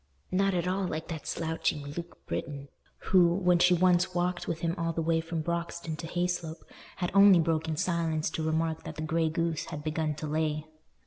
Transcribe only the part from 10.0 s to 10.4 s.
to